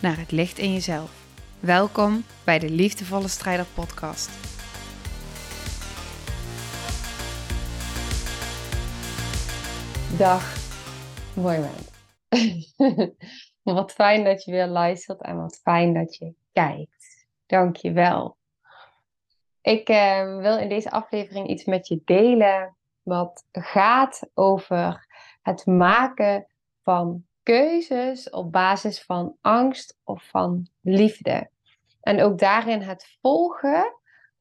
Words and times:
naar 0.00 0.18
het 0.18 0.30
licht 0.30 0.58
in 0.58 0.72
jezelf. 0.72 1.26
Welkom 1.60 2.24
bij 2.44 2.58
de 2.58 2.70
Liefdevolle 2.70 3.28
Strijder 3.28 3.66
Podcast. 3.74 4.30
Dag, 10.18 10.56
mooi 11.34 11.58
mens. 11.58 11.88
wat 13.62 13.92
fijn 13.92 14.24
dat 14.24 14.44
je 14.44 14.50
weer 14.50 14.66
luistert 14.66 15.22
en 15.22 15.36
wat 15.36 15.60
fijn 15.62 15.94
dat 15.94 16.16
je 16.16 16.34
kijkt. 16.52 17.26
Dank 17.46 17.76
je 17.76 17.92
wel. 17.92 18.36
Ik 19.60 19.88
eh, 19.88 20.36
wil 20.36 20.58
in 20.58 20.68
deze 20.68 20.90
aflevering 20.90 21.48
iets 21.48 21.64
met 21.64 21.88
je 21.88 22.02
delen 22.04 22.76
wat 23.02 23.44
gaat 23.52 24.30
over 24.34 25.06
het 25.42 25.66
maken 25.66 26.46
van 26.82 27.24
keuzes 27.50 28.30
op 28.30 28.52
basis 28.52 29.02
van 29.02 29.36
angst 29.40 29.98
of 30.04 30.28
van 30.28 30.68
liefde. 30.80 31.50
En 32.00 32.22
ook 32.22 32.38
daarin 32.38 32.80
het 32.80 33.16
volgen 33.20 33.94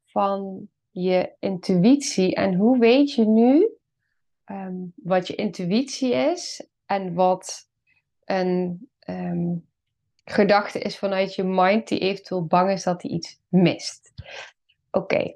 van 0.05 0.67
je 0.89 1.31
intuïtie. 1.39 2.35
En 2.35 2.55
hoe 2.55 2.79
weet 2.79 3.13
je 3.13 3.25
nu 3.25 3.69
ehm, 4.45 4.75
wat 4.95 5.27
je 5.27 5.35
intuïtie 5.35 6.13
is 6.13 6.67
en 6.85 7.13
wat 7.13 7.69
een 8.25 8.87
ehm, 8.99 9.55
gedachte 10.23 10.79
is 10.79 10.97
vanuit 10.97 11.35
je 11.35 11.43
mind 11.43 11.87
die 11.87 11.99
eventueel 11.99 12.45
bang 12.45 12.71
is 12.71 12.83
dat 12.83 13.01
hij 13.01 13.11
iets 13.11 13.39
mist? 13.47 14.13
Oké. 14.91 15.35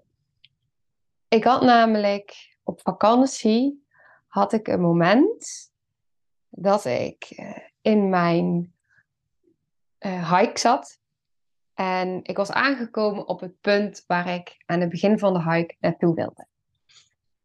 Ik 1.27 1.43
had 1.43 1.61
namelijk 1.61 2.57
op 2.63 2.81
vakantie 2.81 3.85
had 4.27 4.53
ik 4.53 4.67
een 4.67 4.81
moment 4.81 5.71
dat 6.55 6.85
ik 6.85 7.23
eh, 7.29 7.57
in 7.81 8.09
mijn 8.09 8.73
uh, 9.99 10.37
hike 10.37 10.59
zat. 10.59 10.99
En 11.73 12.19
ik 12.23 12.37
was 12.37 12.51
aangekomen 12.51 13.27
op 13.27 13.39
het 13.39 13.61
punt 13.61 14.03
waar 14.07 14.33
ik 14.33 14.63
aan 14.65 14.79
het 14.79 14.89
begin 14.89 15.19
van 15.19 15.33
de 15.33 15.51
hike 15.51 15.75
naartoe 15.79 16.15
wilde. 16.15 16.47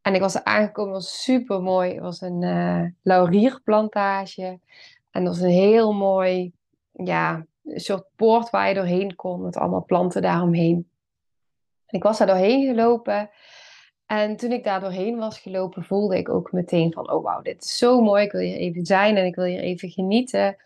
En 0.02 0.14
ik 0.14 0.20
was 0.20 0.34
er 0.34 0.44
aangekomen, 0.44 0.94
het 0.94 1.02
was 1.02 1.22
super 1.22 1.62
mooi. 1.62 1.92
Het 1.92 2.00
was 2.00 2.20
een 2.20 2.42
uh, 2.42 2.84
laurierplantage. 3.02 4.60
En 5.10 5.24
dat 5.24 5.34
was 5.34 5.42
een 5.42 5.50
heel 5.50 5.92
mooi, 5.92 6.52
ja, 6.92 7.46
soort 7.64 8.04
poort 8.16 8.50
waar 8.50 8.68
je 8.68 8.74
doorheen 8.74 9.14
kon 9.14 9.42
met 9.42 9.56
allemaal 9.56 9.84
planten 9.84 10.22
daaromheen. 10.22 10.90
En 11.86 11.98
ik 11.98 12.02
was 12.02 12.18
daar 12.18 12.26
doorheen 12.26 12.66
gelopen. 12.66 13.30
En 14.08 14.36
toen 14.36 14.52
ik 14.52 14.64
daar 14.64 14.80
doorheen 14.80 15.18
was 15.18 15.38
gelopen, 15.38 15.84
voelde 15.84 16.16
ik 16.16 16.28
ook 16.28 16.52
meteen 16.52 16.92
van, 16.92 17.12
oh 17.12 17.24
wauw, 17.24 17.42
dit 17.42 17.64
is 17.64 17.78
zo 17.78 18.00
mooi. 18.00 18.24
Ik 18.24 18.32
wil 18.32 18.40
hier 18.40 18.56
even 18.56 18.86
zijn 18.86 19.16
en 19.16 19.26
ik 19.26 19.34
wil 19.34 19.44
hier 19.44 19.60
even 19.60 19.90
genieten. 19.90 20.56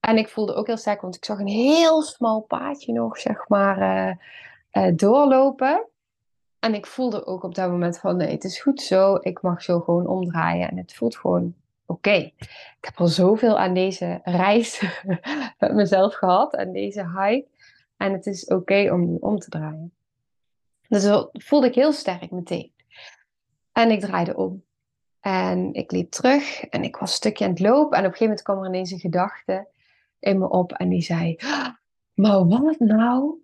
En 0.00 0.16
ik 0.16 0.28
voelde 0.28 0.54
ook 0.54 0.66
heel 0.66 0.76
sterk, 0.76 1.00
want 1.00 1.16
ik 1.16 1.24
zag 1.24 1.38
een 1.38 1.46
heel 1.46 2.02
smal 2.02 2.40
paadje 2.40 2.92
nog, 2.92 3.18
zeg 3.18 3.48
maar, 3.48 3.78
uh, 3.78 4.14
uh, 4.84 4.92
doorlopen. 4.96 5.86
En 6.58 6.74
ik 6.74 6.86
voelde 6.86 7.26
ook 7.26 7.42
op 7.42 7.54
dat 7.54 7.70
moment 7.70 7.98
van, 7.98 8.16
nee, 8.16 8.30
het 8.30 8.44
is 8.44 8.60
goed 8.60 8.80
zo. 8.80 9.18
Ik 9.20 9.42
mag 9.42 9.62
zo 9.62 9.80
gewoon 9.80 10.06
omdraaien. 10.06 10.70
En 10.70 10.76
het 10.76 10.94
voelt 10.94 11.16
gewoon 11.16 11.54
oké. 11.86 12.16
Ik 12.16 12.78
heb 12.80 12.94
al 12.96 13.06
zoveel 13.06 13.58
aan 13.58 13.74
deze 13.74 14.20
reis 14.22 14.82
met 15.58 15.74
mezelf 15.74 16.14
gehad, 16.14 16.56
aan 16.56 16.72
deze 16.72 17.08
hike. 17.08 17.46
En 17.96 18.12
het 18.12 18.26
is 18.26 18.46
oké 18.46 18.92
om 18.92 19.16
om 19.20 19.38
te 19.38 19.50
draaien. 19.50 19.92
Dus 20.88 21.02
dat 21.02 21.28
voelde 21.32 21.66
ik 21.66 21.74
heel 21.74 21.92
sterk 21.92 22.30
meteen. 22.30 22.74
En 23.76 23.90
ik 23.90 24.00
draaide 24.00 24.36
om. 24.36 24.64
En 25.20 25.74
ik 25.74 25.90
liep 25.90 26.10
terug 26.10 26.64
en 26.64 26.82
ik 26.82 26.96
was 26.96 27.10
een 27.10 27.16
stukje 27.16 27.44
aan 27.44 27.50
het 27.50 27.60
lopen. 27.60 27.98
En 27.98 28.04
op 28.04 28.10
een 28.10 28.16
gegeven 28.16 28.26
moment 28.26 28.42
kwam 28.42 28.58
er 28.58 28.66
ineens 28.66 28.90
een 28.90 28.98
gedachte 28.98 29.68
in 30.18 30.38
me 30.38 30.48
op. 30.48 30.72
En 30.72 30.88
die 30.88 31.02
zei, 31.02 31.36
maar 32.14 32.46
wat 32.46 32.78
nou 32.78 33.40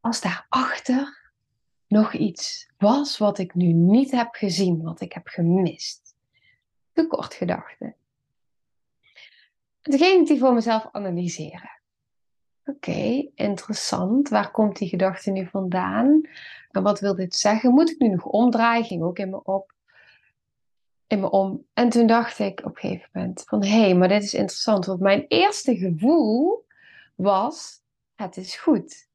als 0.00 0.20
daarachter 0.20 1.32
nog 1.86 2.12
iets 2.12 2.70
was 2.78 3.18
wat 3.18 3.38
ik 3.38 3.54
nu 3.54 3.72
niet 3.72 4.10
heb 4.10 4.34
gezien, 4.34 4.82
wat 4.82 5.00
ik 5.00 5.12
heb 5.12 5.26
gemist? 5.26 6.16
Te 6.92 7.06
kort 7.06 7.34
gedachte. 7.34 7.94
En 9.80 9.90
toen 9.90 9.98
ging 9.98 10.20
ik 10.20 10.26
die 10.26 10.38
voor 10.38 10.54
mezelf 10.54 10.88
analyseren. 10.92 11.81
Oké, 12.64 13.28
interessant. 13.34 14.28
Waar 14.28 14.50
komt 14.50 14.76
die 14.76 14.88
gedachte 14.88 15.30
nu 15.30 15.46
vandaan? 15.46 16.28
En 16.70 16.82
wat 16.82 17.00
wil 17.00 17.14
dit 17.14 17.34
zeggen? 17.34 17.72
Moet 17.72 17.90
ik 17.90 17.98
nu 17.98 18.08
nog 18.08 18.24
omdraaien? 18.24 18.84
Ging 18.84 19.02
ook 19.02 19.18
in 19.18 19.30
me 19.30 19.42
op. 19.44 19.72
In 21.06 21.20
me 21.20 21.30
om. 21.30 21.66
En 21.72 21.88
toen 21.88 22.06
dacht 22.06 22.38
ik 22.38 22.60
op 22.64 22.74
een 22.74 22.80
gegeven 22.80 23.08
moment 23.12 23.42
van... 23.46 23.64
Hé, 23.64 23.80
hey, 23.80 23.94
maar 23.94 24.08
dit 24.08 24.22
is 24.22 24.34
interessant. 24.34 24.86
Want 24.86 25.00
mijn 25.00 25.24
eerste 25.28 25.76
gevoel 25.76 26.64
was... 27.14 27.80
Het 28.14 28.36
is 28.36 28.56
goed. 28.56 29.08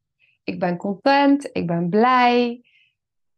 Ik 0.44 0.60
ben 0.60 0.78
content. 0.78 1.50
Ik 1.52 1.68
ben 1.68 1.90
blij. 1.90 2.66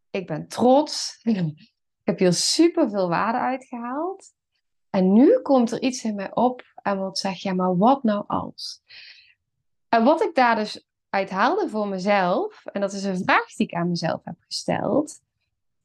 Ik 0.09 0.27
ben 0.27 0.47
trots. 0.47 1.19
ik 2.01 2.03
heb 2.03 2.19
hier 2.19 2.33
super 2.33 2.89
veel 2.89 3.09
waarde 3.09 3.37
uitgehaald. 3.37 4.33
En 4.89 5.13
nu 5.13 5.39
komt 5.39 5.71
er 5.71 5.81
iets 5.81 6.03
in 6.03 6.15
mij 6.15 6.35
op 6.35 6.63
en 6.75 6.99
wat 6.99 7.19
zegt, 7.19 7.41
ja, 7.41 7.53
maar 7.53 7.77
wat 7.77 8.03
nou 8.03 8.23
als? 8.27 8.81
En 9.89 10.03
wat 10.03 10.21
ik 10.21 10.35
daar 10.35 10.55
dus 10.55 10.85
uithaalde 11.09 11.69
voor 11.69 11.87
mezelf, 11.87 12.65
en 12.65 12.81
dat 12.81 12.93
is 12.93 13.03
een 13.03 13.23
vraag 13.23 13.53
die 13.55 13.67
ik 13.67 13.73
aan 13.73 13.89
mezelf 13.89 14.21
heb 14.23 14.35
gesteld, 14.39 15.21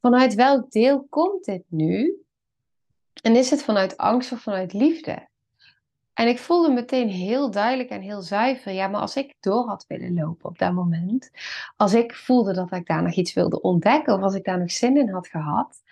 vanuit 0.00 0.34
welk 0.34 0.70
deel 0.70 1.06
komt 1.08 1.44
dit 1.44 1.62
nu? 1.68 2.24
En 3.22 3.36
is 3.36 3.50
het 3.50 3.62
vanuit 3.62 3.96
angst 3.96 4.32
of 4.32 4.40
vanuit 4.40 4.72
liefde? 4.72 5.28
En 6.14 6.28
ik 6.28 6.38
voelde 6.38 6.72
meteen 6.72 7.08
heel 7.08 7.50
duidelijk 7.50 7.90
en 7.90 8.00
heel 8.00 8.22
zuiver, 8.22 8.72
ja, 8.72 8.88
maar 8.88 9.00
als 9.00 9.16
ik 9.16 9.36
door 9.40 9.66
had 9.66 9.84
willen 9.88 10.14
lopen 10.14 10.48
op 10.48 10.58
dat 10.58 10.72
moment, 10.72 11.30
als 11.76 11.94
ik 11.94 12.14
voelde 12.14 12.52
dat 12.52 12.72
ik 12.72 12.86
daar 12.86 13.02
nog 13.02 13.14
iets 13.14 13.34
wilde 13.34 13.60
ontdekken 13.60 14.14
of 14.14 14.22
als 14.22 14.34
ik 14.34 14.44
daar 14.44 14.58
nog 14.58 14.70
zin 14.70 14.96
in 14.96 15.08
had 15.08 15.26
gehad, 15.26 15.82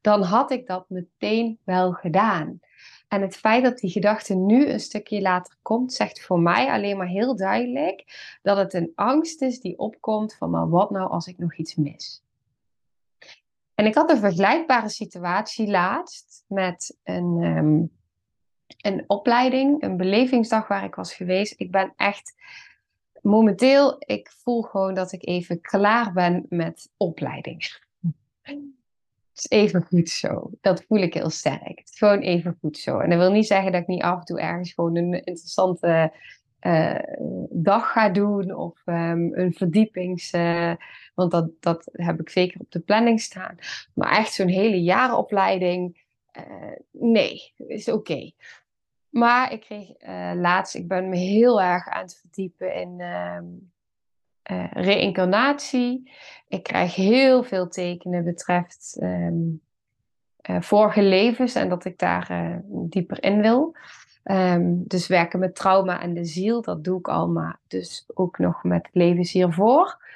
dan 0.00 0.22
had 0.22 0.50
ik 0.50 0.66
dat 0.66 0.84
meteen 0.88 1.58
wel 1.64 1.92
gedaan. 1.92 2.60
En 3.08 3.22
het 3.22 3.36
feit 3.36 3.64
dat 3.64 3.78
die 3.78 3.90
gedachte 3.90 4.34
nu 4.34 4.68
een 4.68 4.80
stukje 4.80 5.20
later 5.20 5.54
komt, 5.62 5.92
zegt 5.92 6.22
voor 6.22 6.40
mij 6.40 6.70
alleen 6.70 6.96
maar 6.96 7.06
heel 7.06 7.36
duidelijk 7.36 8.04
dat 8.42 8.56
het 8.56 8.74
een 8.74 8.92
angst 8.94 9.42
is 9.42 9.60
die 9.60 9.78
opkomt 9.78 10.34
van, 10.34 10.50
maar 10.50 10.68
wat 10.68 10.90
nou 10.90 11.10
als 11.10 11.26
ik 11.26 11.38
nog 11.38 11.56
iets 11.56 11.74
mis? 11.74 12.22
En 13.74 13.86
ik 13.86 13.94
had 13.94 14.10
een 14.10 14.18
vergelijkbare 14.18 14.88
situatie 14.88 15.68
laatst 15.68 16.44
met 16.46 16.98
een, 17.02 17.42
um, 17.42 17.90
een 18.80 19.04
opleiding, 19.06 19.82
een 19.82 19.96
belevingsdag 19.96 20.68
waar 20.68 20.84
ik 20.84 20.94
was 20.94 21.14
geweest. 21.14 21.54
Ik 21.60 21.70
ben 21.70 21.92
echt 21.96 22.34
momenteel, 23.22 23.96
ik 23.98 24.30
voel 24.30 24.62
gewoon 24.62 24.94
dat 24.94 25.12
ik 25.12 25.26
even 25.26 25.60
klaar 25.60 26.12
ben 26.12 26.46
met 26.48 26.90
opleiding 26.96 27.86
is 29.38 29.50
even 29.58 29.82
goed 29.82 30.08
zo. 30.08 30.50
Dat 30.60 30.84
voel 30.84 30.98
ik 30.98 31.14
heel 31.14 31.30
sterk. 31.30 31.78
Het 31.78 31.90
is 31.92 31.98
gewoon 31.98 32.20
even 32.20 32.56
goed 32.60 32.78
zo. 32.78 32.98
En 32.98 33.10
dat 33.10 33.18
wil 33.18 33.32
niet 33.32 33.46
zeggen 33.46 33.72
dat 33.72 33.80
ik 33.80 33.86
niet 33.86 34.02
af 34.02 34.18
en 34.18 34.24
toe 34.24 34.40
ergens 34.40 34.72
gewoon 34.72 34.96
een 34.96 35.12
interessante 35.12 36.12
uh, 36.60 36.98
dag 37.50 37.92
ga 37.92 38.08
doen 38.08 38.54
of 38.54 38.82
um, 38.86 39.34
een 39.34 39.52
verdiepings. 39.52 40.32
Uh, 40.32 40.72
want 41.14 41.30
dat, 41.30 41.50
dat 41.60 41.88
heb 41.92 42.20
ik 42.20 42.28
zeker 42.28 42.60
op 42.60 42.70
de 42.70 42.80
planning 42.80 43.20
staan. 43.20 43.56
Maar 43.94 44.10
echt 44.10 44.32
zo'n 44.32 44.48
hele 44.48 44.82
jarenopleiding. 44.82 46.06
Uh, 46.38 46.76
nee, 46.90 47.52
is 47.56 47.88
oké. 47.88 48.30
Maar 49.08 49.52
ik 49.52 49.60
kreeg 49.60 49.88
laatst, 50.34 50.74
ik 50.74 50.88
ben 50.88 51.08
me 51.08 51.16
heel 51.16 51.62
erg 51.62 51.88
aan 51.88 52.02
het 52.02 52.20
verdiepen 52.20 52.74
in. 52.74 53.00
Um, 53.00 53.72
uh, 54.50 54.64
reïncarnatie. 54.72 56.12
Ik 56.48 56.62
krijg 56.62 56.94
heel 56.94 57.42
veel 57.42 57.68
tekenen 57.68 58.24
betreft 58.24 58.98
um, 59.02 59.60
uh, 60.50 60.60
vorige 60.60 61.02
levens 61.02 61.54
en 61.54 61.68
dat 61.68 61.84
ik 61.84 61.98
daar 61.98 62.28
uh, 62.30 62.56
dieper 62.66 63.22
in 63.22 63.40
wil. 63.40 63.76
Um, 64.24 64.84
dus 64.86 65.06
werken 65.06 65.38
met 65.38 65.54
trauma 65.54 66.00
en 66.00 66.14
de 66.14 66.24
ziel, 66.24 66.62
dat 66.62 66.84
doe 66.84 66.98
ik 66.98 67.08
al, 67.08 67.28
maar 67.28 67.58
dus 67.66 68.04
ook 68.14 68.38
nog 68.38 68.64
met 68.64 68.88
levens 68.92 69.32
hiervoor. 69.32 70.06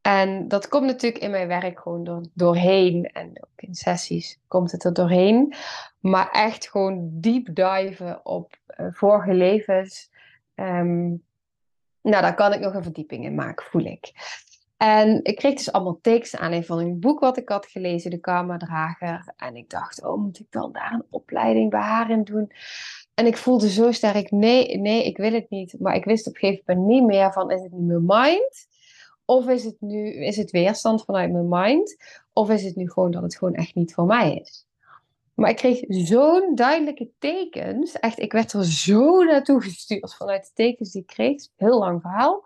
En 0.00 0.48
dat 0.48 0.68
komt 0.68 0.86
natuurlijk 0.86 1.22
in 1.22 1.30
mijn 1.30 1.48
werk 1.48 1.80
gewoon 1.80 2.04
door, 2.04 2.24
doorheen. 2.34 3.04
En 3.04 3.28
ook 3.28 3.62
in 3.62 3.74
sessies 3.74 4.38
komt 4.48 4.72
het 4.72 4.84
er 4.84 4.92
doorheen. 4.92 5.54
Maar 6.00 6.30
echt 6.30 6.70
gewoon 6.70 7.08
diep 7.12 7.54
diven 7.54 8.26
op 8.26 8.56
vorige 8.90 9.34
levens. 9.34 10.10
Um, 10.54 11.22
Nou, 12.02 12.22
daar 12.22 12.34
kan 12.34 12.52
ik 12.52 12.60
nog 12.60 12.74
een 12.74 12.82
verdieping 12.82 13.24
in 13.24 13.34
maken, 13.34 13.66
voel 13.66 13.84
ik. 13.84 14.12
En 14.76 15.20
ik 15.24 15.36
kreeg 15.36 15.54
dus 15.54 15.72
allemaal 15.72 15.98
teksten 16.00 16.38
aan 16.38 16.64
van 16.64 16.78
een 16.78 17.00
boek 17.00 17.20
wat 17.20 17.36
ik 17.36 17.48
had 17.48 17.66
gelezen, 17.66 18.10
De 18.10 18.18
Karma-drager. 18.18 19.32
En 19.36 19.56
ik 19.56 19.70
dacht, 19.70 20.04
oh, 20.04 20.22
moet 20.22 20.38
ik 20.38 20.46
dan 20.50 20.72
daar 20.72 20.92
een 20.92 21.06
opleiding 21.10 21.70
bij 21.70 21.80
haar 21.80 22.10
in 22.10 22.24
doen? 22.24 22.52
En 23.14 23.26
ik 23.26 23.36
voelde 23.36 23.70
zo 23.70 23.92
sterk, 23.92 24.30
nee, 24.30 24.78
nee, 24.78 25.04
ik 25.04 25.16
wil 25.16 25.32
het 25.32 25.50
niet. 25.50 25.80
Maar 25.80 25.94
ik 25.94 26.04
wist 26.04 26.26
op 26.26 26.34
een 26.34 26.40
gegeven 26.40 26.64
moment 26.66 26.86
niet 26.86 27.04
meer 27.04 27.32
van, 27.32 27.50
is 27.50 27.62
het 27.62 27.72
nu 27.72 27.80
mijn 27.80 28.04
mind? 28.06 28.66
Of 29.24 29.48
is 29.48 29.64
het 29.64 29.76
nu, 29.80 30.24
is 30.24 30.36
het 30.36 30.50
weerstand 30.50 31.04
vanuit 31.04 31.32
mijn 31.32 31.48
mind? 31.48 31.96
Of 32.32 32.50
is 32.50 32.62
het 32.62 32.76
nu 32.76 32.90
gewoon 32.90 33.10
dat 33.10 33.22
het 33.22 33.36
gewoon 33.36 33.54
echt 33.54 33.74
niet 33.74 33.94
voor 33.94 34.06
mij 34.06 34.34
is? 34.34 34.66
Maar 35.42 35.50
ik 35.50 35.56
kreeg 35.56 35.84
zo'n 35.88 36.54
duidelijke 36.54 37.10
tekens. 37.18 37.92
Echt, 37.92 38.18
ik 38.18 38.32
werd 38.32 38.52
er 38.52 38.64
zo 38.64 39.22
naartoe 39.22 39.62
gestuurd 39.62 40.14
vanuit 40.14 40.44
de 40.44 40.50
tekens 40.54 40.90
die 40.90 41.00
ik 41.00 41.06
kreeg. 41.06 41.48
Heel 41.56 41.78
lang 41.78 42.00
verhaal. 42.00 42.44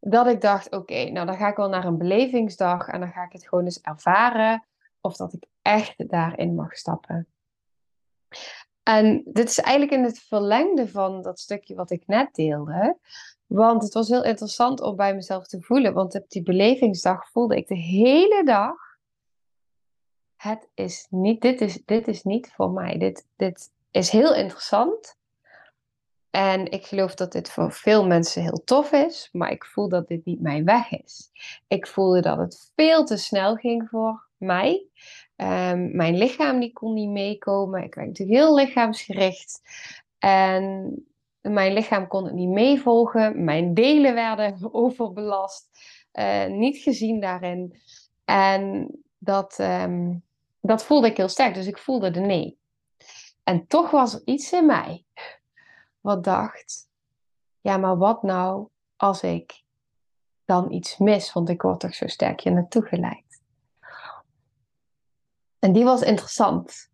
Dat 0.00 0.26
ik 0.26 0.40
dacht, 0.40 0.70
oké, 0.70 1.10
nou 1.10 1.26
dan 1.26 1.36
ga 1.36 1.48
ik 1.48 1.56
wel 1.56 1.68
naar 1.68 1.84
een 1.84 1.98
belevingsdag. 1.98 2.88
En 2.88 3.00
dan 3.00 3.08
ga 3.08 3.24
ik 3.24 3.32
het 3.32 3.48
gewoon 3.48 3.64
eens 3.64 3.80
ervaren. 3.80 4.64
Of 5.00 5.16
dat 5.16 5.32
ik 5.32 5.44
echt 5.62 6.08
daarin 6.08 6.54
mag 6.54 6.76
stappen. 6.76 7.26
En 8.82 9.22
dit 9.24 9.48
is 9.48 9.60
eigenlijk 9.60 9.98
in 9.98 10.04
het 10.04 10.18
verlengde 10.18 10.88
van 10.88 11.22
dat 11.22 11.40
stukje 11.40 11.74
wat 11.74 11.90
ik 11.90 12.06
net 12.06 12.34
deelde. 12.34 12.96
Want 13.46 13.82
het 13.82 13.94
was 13.94 14.08
heel 14.08 14.24
interessant 14.24 14.80
om 14.80 14.96
bij 14.96 15.14
mezelf 15.14 15.46
te 15.46 15.60
voelen. 15.60 15.94
Want 15.94 16.14
op 16.14 16.30
die 16.30 16.42
belevingsdag 16.42 17.30
voelde 17.30 17.56
ik 17.56 17.68
de 17.68 17.78
hele 17.78 18.42
dag. 18.44 18.93
Het 20.44 20.68
is 20.74 21.06
niet, 21.10 21.40
dit, 21.40 21.60
is, 21.60 21.84
dit 21.84 22.08
is 22.08 22.22
niet 22.22 22.52
voor 22.52 22.70
mij. 22.70 22.98
Dit, 22.98 23.26
dit 23.36 23.70
is 23.90 24.10
heel 24.10 24.34
interessant. 24.34 25.16
En 26.30 26.70
ik 26.70 26.86
geloof 26.86 27.14
dat 27.14 27.32
dit 27.32 27.50
voor 27.50 27.72
veel 27.72 28.06
mensen 28.06 28.42
heel 28.42 28.64
tof 28.64 28.92
is. 28.92 29.28
Maar 29.32 29.50
ik 29.50 29.64
voel 29.64 29.88
dat 29.88 30.08
dit 30.08 30.24
niet 30.24 30.40
mijn 30.40 30.64
weg 30.64 30.90
is. 30.90 31.30
Ik 31.68 31.86
voelde 31.86 32.20
dat 32.20 32.38
het 32.38 32.72
veel 32.74 33.04
te 33.04 33.16
snel 33.16 33.54
ging 33.54 33.88
voor 33.88 34.26
mij. 34.36 34.86
Um, 35.36 35.96
mijn 35.96 36.16
lichaam 36.16 36.60
die 36.60 36.72
kon 36.72 36.94
niet 36.94 37.10
meekomen. 37.10 37.82
Ik 37.82 37.94
werd 37.94 38.06
natuurlijk 38.06 38.38
heel 38.38 38.54
lichaamsgericht. 38.54 39.62
En 40.18 40.94
mijn 41.40 41.72
lichaam 41.72 42.06
kon 42.06 42.24
het 42.24 42.34
niet 42.34 42.48
meevolgen. 42.48 43.44
Mijn 43.44 43.74
delen 43.74 44.14
werden 44.14 44.68
overbelast. 44.72 45.68
Uh, 46.12 46.46
niet 46.46 46.76
gezien 46.76 47.20
daarin. 47.20 47.80
En 48.24 48.90
dat, 49.18 49.58
um, 49.60 50.23
dat 50.66 50.84
voelde 50.84 51.06
ik 51.06 51.16
heel 51.16 51.28
sterk. 51.28 51.54
Dus 51.54 51.66
ik 51.66 51.78
voelde 51.78 52.10
de 52.10 52.20
nee. 52.20 52.58
En 53.42 53.66
toch 53.66 53.90
was 53.90 54.14
er 54.14 54.22
iets 54.24 54.52
in 54.52 54.66
mij 54.66 55.04
wat 56.00 56.24
dacht: 56.24 56.88
ja, 57.60 57.76
maar 57.76 57.96
wat 57.96 58.22
nou 58.22 58.68
als 58.96 59.22
ik 59.22 59.62
dan 60.44 60.72
iets 60.72 60.98
mis? 60.98 61.32
Want 61.32 61.48
ik 61.48 61.62
word 61.62 61.80
toch 61.80 61.94
zo 61.94 62.06
sterk 62.06 62.40
hier 62.40 62.52
naartoe 62.52 62.82
geleid. 62.82 63.42
En 65.58 65.72
die 65.72 65.84
was 65.84 66.02
interessant. 66.02 66.92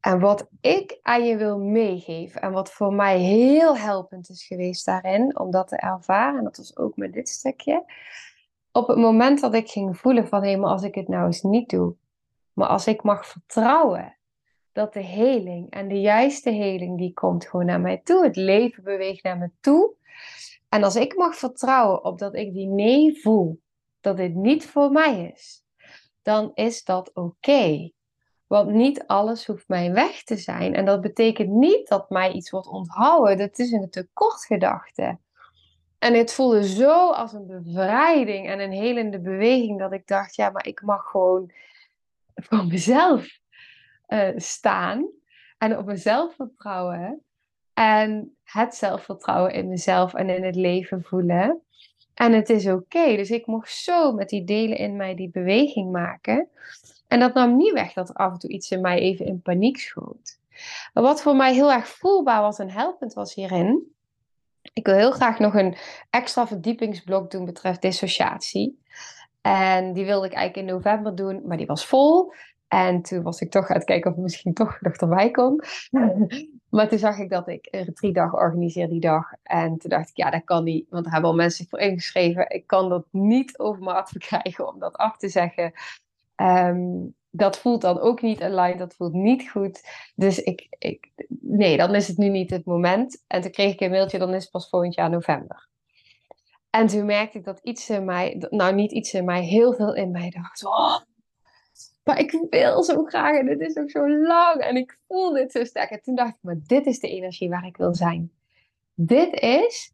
En 0.00 0.20
wat 0.20 0.48
ik 0.60 0.98
aan 1.02 1.24
je 1.24 1.36
wil 1.36 1.58
meegeven 1.58 2.40
en 2.40 2.52
wat 2.52 2.72
voor 2.72 2.92
mij 2.92 3.18
heel 3.18 3.76
helpend 3.76 4.28
is 4.28 4.46
geweest 4.46 4.84
daarin, 4.84 5.38
om 5.38 5.50
dat 5.50 5.68
te 5.68 5.76
ervaren, 5.76 6.38
en 6.38 6.44
dat 6.44 6.56
was 6.56 6.76
ook 6.76 6.96
met 6.96 7.12
dit 7.12 7.28
stukje, 7.28 7.92
op 8.72 8.88
het 8.88 8.96
moment 8.96 9.40
dat 9.40 9.54
ik 9.54 9.68
ging 9.68 9.98
voelen 9.98 10.28
van 10.28 10.44
hé, 10.44 10.56
maar 10.56 10.70
als 10.70 10.82
ik 10.82 10.94
het 10.94 11.08
nou 11.08 11.26
eens 11.26 11.42
niet 11.42 11.70
doe, 11.70 11.94
maar 12.58 12.68
als 12.68 12.86
ik 12.86 13.02
mag 13.02 13.26
vertrouwen 13.26 14.18
dat 14.72 14.92
de 14.92 15.00
heling 15.00 15.70
en 15.70 15.88
de 15.88 16.00
juiste 16.00 16.50
heling 16.50 16.98
die 16.98 17.12
komt 17.12 17.46
gewoon 17.46 17.66
naar 17.66 17.80
mij 17.80 18.00
toe, 18.04 18.24
het 18.24 18.36
leven 18.36 18.82
beweegt 18.82 19.22
naar 19.22 19.38
me 19.38 19.50
toe. 19.60 19.94
En 20.68 20.82
als 20.84 20.96
ik 20.96 21.16
mag 21.16 21.36
vertrouwen 21.36 22.04
op 22.04 22.18
dat 22.18 22.34
ik 22.34 22.52
die 22.52 22.66
nee 22.66 23.20
voel, 23.20 23.60
dat 24.00 24.16
dit 24.16 24.34
niet 24.34 24.66
voor 24.66 24.90
mij 24.90 25.32
is, 25.34 25.64
dan 26.22 26.50
is 26.54 26.84
dat 26.84 27.14
oké. 27.14 27.90
Want 28.46 28.70
niet 28.70 29.06
alles 29.06 29.46
hoeft 29.46 29.68
mijn 29.68 29.92
weg 29.92 30.22
te 30.22 30.36
zijn. 30.36 30.74
En 30.74 30.84
dat 30.84 31.00
betekent 31.00 31.50
niet 31.50 31.88
dat 31.88 32.10
mij 32.10 32.32
iets 32.32 32.50
wordt 32.50 32.68
onthouden. 32.68 33.38
Dat 33.38 33.58
is 33.58 33.72
een 33.72 33.90
tekortgedachte. 33.90 35.18
En 35.98 36.14
het 36.14 36.32
voelde 36.32 36.68
zo 36.68 37.10
als 37.10 37.32
een 37.32 37.46
bevrijding 37.46 38.48
en 38.48 38.60
een 38.60 38.72
helende 38.72 39.20
beweging 39.20 39.78
dat 39.78 39.92
ik 39.92 40.06
dacht, 40.06 40.36
ja, 40.36 40.50
maar 40.50 40.66
ik 40.66 40.82
mag 40.82 41.10
gewoon 41.10 41.52
voor 42.46 42.66
mezelf 42.66 43.38
uh, 44.08 44.28
staan 44.36 45.08
en 45.58 45.78
op 45.78 45.86
mezelf 45.86 46.34
vertrouwen. 46.34 47.22
En 47.74 48.36
het 48.44 48.74
zelfvertrouwen 48.74 49.52
in 49.52 49.68
mezelf 49.68 50.14
en 50.14 50.30
in 50.30 50.44
het 50.44 50.56
leven 50.56 51.02
voelen. 51.02 51.62
En 52.14 52.32
het 52.32 52.50
is 52.50 52.66
oké. 52.66 53.16
Dus 53.16 53.30
ik 53.30 53.46
mocht 53.46 53.72
zo 53.72 54.12
met 54.12 54.28
die 54.28 54.44
delen 54.44 54.76
in 54.76 54.96
mij 54.96 55.14
die 55.14 55.30
beweging 55.30 55.92
maken. 55.92 56.48
En 57.08 57.20
dat 57.20 57.34
nam 57.34 57.56
niet 57.56 57.72
weg 57.72 57.92
dat 57.92 58.08
er 58.08 58.14
af 58.14 58.32
en 58.32 58.38
toe 58.38 58.50
iets 58.50 58.70
in 58.70 58.80
mij 58.80 58.98
even 58.98 59.26
in 59.26 59.42
paniek 59.42 59.78
schoot. 59.78 60.38
Maar 60.92 61.02
wat 61.02 61.22
voor 61.22 61.36
mij 61.36 61.54
heel 61.54 61.72
erg 61.72 61.88
voelbaar 61.88 62.40
was 62.40 62.58
en 62.58 62.70
helpend 62.70 63.12
was 63.12 63.34
hierin. 63.34 63.96
Ik 64.72 64.86
wil 64.86 64.94
heel 64.94 65.10
graag 65.10 65.38
nog 65.38 65.54
een 65.54 65.76
extra 66.10 66.46
verdiepingsblok 66.46 67.30
doen 67.30 67.44
betreft 67.44 67.82
dissociatie. 67.82 68.82
En 69.48 69.92
die 69.92 70.04
wilde 70.04 70.26
ik 70.26 70.32
eigenlijk 70.32 70.68
in 70.68 70.74
november 70.74 71.14
doen, 71.14 71.42
maar 71.46 71.56
die 71.56 71.66
was 71.66 71.86
vol. 71.86 72.32
En 72.68 73.02
toen 73.02 73.22
was 73.22 73.40
ik 73.40 73.50
toch 73.50 73.68
aan 73.68 73.76
het 73.76 73.84
kijken 73.84 74.10
of 74.10 74.16
ik 74.16 74.22
misschien 74.22 74.54
toch 74.54 74.78
nog 74.80 74.94
erbij 74.94 75.30
kon. 75.30 75.62
maar 76.70 76.88
toen 76.88 76.98
zag 76.98 77.18
ik 77.18 77.30
dat 77.30 77.48
ik 77.48 77.68
een 77.70 77.84
retreatdag 77.84 78.32
organiseer 78.32 78.88
die 78.88 79.00
dag. 79.00 79.24
En 79.42 79.78
toen 79.78 79.90
dacht 79.90 80.08
ik, 80.08 80.16
ja, 80.16 80.30
dat 80.30 80.44
kan 80.44 80.64
niet. 80.64 80.86
Want 80.90 81.06
er 81.06 81.12
hebben 81.12 81.30
al 81.30 81.36
mensen 81.36 81.56
zich 81.56 81.68
voor 81.68 81.78
ingeschreven. 81.78 82.50
Ik 82.50 82.66
kan 82.66 82.88
dat 82.88 83.06
niet 83.10 83.58
over 83.58 83.82
mijn 83.82 84.04
krijgen 84.28 84.68
om 84.68 84.78
dat 84.78 84.96
af 84.96 85.16
te 85.16 85.28
zeggen. 85.28 85.72
Um, 86.36 87.14
dat 87.30 87.58
voelt 87.58 87.80
dan 87.80 88.00
ook 88.00 88.22
niet 88.22 88.42
aligned, 88.42 88.78
dat 88.78 88.94
voelt 88.94 89.12
niet 89.12 89.50
goed. 89.50 89.82
Dus 90.14 90.42
ik, 90.42 90.66
ik, 90.78 91.12
nee, 91.40 91.76
dan 91.76 91.94
is 91.94 92.08
het 92.08 92.16
nu 92.16 92.28
niet 92.28 92.50
het 92.50 92.64
moment. 92.64 93.24
En 93.26 93.40
toen 93.40 93.50
kreeg 93.50 93.72
ik 93.72 93.80
een 93.80 93.90
mailtje, 93.90 94.18
dan 94.18 94.34
is 94.34 94.42
het 94.42 94.50
pas 94.50 94.68
volgend 94.68 94.94
jaar 94.94 95.10
november. 95.10 95.68
En 96.70 96.86
toen 96.86 97.06
merkte 97.06 97.38
ik 97.38 97.44
dat 97.44 97.60
iets 97.62 97.90
in 97.90 98.04
mij, 98.04 98.46
nou 98.50 98.74
niet 98.74 98.92
iets 98.92 99.14
in 99.14 99.24
mij, 99.24 99.42
heel 99.42 99.74
veel 99.74 99.94
in 99.94 100.10
mij 100.10 100.30
dacht, 100.30 100.64
oh, 100.64 100.98
maar 102.04 102.18
ik 102.18 102.46
wil 102.50 102.82
zo 102.82 103.04
graag 103.04 103.38
en 103.38 103.46
dit 103.46 103.60
is 103.60 103.76
ook 103.76 103.90
zo 103.90 104.10
lang 104.10 104.60
en 104.60 104.76
ik 104.76 104.98
voel 105.06 105.32
dit 105.32 105.52
zo 105.52 105.64
sterk. 105.64 105.90
En 105.90 106.02
toen 106.02 106.14
dacht 106.14 106.34
ik, 106.34 106.38
maar 106.40 106.58
dit 106.66 106.86
is 106.86 106.98
de 106.98 107.08
energie 107.08 107.48
waar 107.48 107.66
ik 107.66 107.76
wil 107.76 107.94
zijn. 107.94 108.32
Dit 108.94 109.40
is 109.40 109.92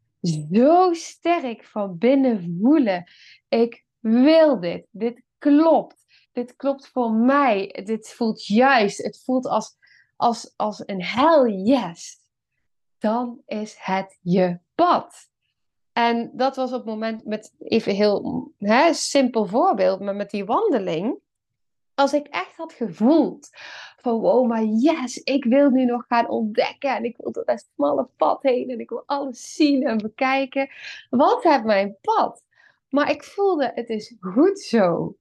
zo 0.53 0.93
sterk 0.93 1.65
van 1.65 1.99
binnen 1.99 2.59
voelen. 2.61 3.05
Ik 3.49 3.85
wil 4.01 4.61
dit. 4.61 4.87
Dit 4.91 5.23
klopt 5.39 6.05
dit 6.35 6.57
klopt 6.57 6.89
voor 6.89 7.13
mij. 7.13 7.83
Dit 7.85 8.13
voelt 8.13 8.47
juist. 8.47 9.03
Het 9.03 9.23
voelt 9.25 9.47
als, 9.47 9.77
als, 10.17 10.53
als 10.57 10.83
een 10.87 11.03
hell 11.03 11.51
yes. 11.51 12.19
Dan 12.99 13.43
is 13.47 13.77
het 13.79 14.19
je 14.21 14.59
pad. 14.75 15.31
En 15.95 16.31
dat 16.33 16.57
was 16.57 16.71
op 16.71 16.77
het 16.77 16.87
moment 16.87 17.25
met 17.25 17.55
even 17.59 17.95
heel 17.95 18.53
hè, 18.59 18.93
simpel 18.93 19.47
voorbeeld, 19.47 20.01
maar 20.01 20.17
met 20.17 20.31
die 20.31 20.45
wandeling. 20.45 21.19
Als 21.95 22.13
ik 22.13 22.27
echt 22.27 22.57
had 22.57 22.73
gevoeld 22.73 23.49
van 23.97 24.21
wow, 24.21 24.49
maar 24.49 24.65
yes, 24.65 25.17
ik 25.17 25.45
wil 25.45 25.71
nu 25.71 25.85
nog 25.85 26.05
gaan 26.09 26.29
ontdekken 26.29 26.97
en 26.97 27.05
ik 27.05 27.17
wil 27.17 27.33
door 27.33 27.45
dat 27.45 27.67
smalle 27.75 28.09
pad 28.17 28.43
heen 28.43 28.71
en 28.71 28.81
ik 28.81 28.89
wil 28.89 29.03
alles 29.07 29.55
zien 29.55 29.87
en 29.87 29.99
bekijken. 29.99 30.71
Wat 31.11 31.43
heb 31.43 31.65
mijn 31.65 31.97
pad? 32.01 32.43
Maar 32.89 33.11
ik 33.11 33.25
voelde, 33.25 33.73
het 33.75 33.89
is 33.89 34.15
goed 34.21 34.61
zo. 34.61 35.17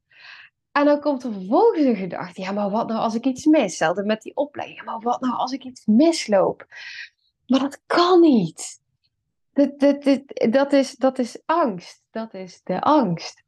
En 0.72 0.86
dan 0.86 1.00
komt 1.00 1.24
er 1.24 1.34
vervolgens 1.34 1.98
gedachte, 1.98 2.42
ja, 2.42 2.52
maar 2.52 2.70
wat 2.70 2.88
nou 2.88 3.00
als 3.00 3.16
ik 3.16 3.26
iets 3.26 3.46
mis? 3.46 3.62
Hetzelfde 3.62 4.04
met 4.04 4.22
die 4.22 4.36
opleiding, 4.36 4.80
ja, 4.80 4.86
maar 4.86 5.00
wat 5.00 5.22
nou 5.22 5.34
als 5.36 5.52
ik 5.52 5.64
iets 5.64 5.86
misloop? 5.86 6.66
Maar 7.48 7.60
dat 7.60 7.82
kan 7.86 8.20
niet. 8.20 8.82
Dat, 9.54 9.80
dat, 9.80 10.24
dat, 10.52 10.74
is, 10.74 10.96
dat 10.96 11.20
is 11.20 11.42
angst. 11.46 12.04
Dat 12.12 12.34
is 12.34 12.62
de 12.64 12.82
angst. 12.82 13.44